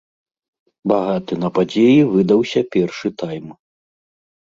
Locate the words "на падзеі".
1.43-1.99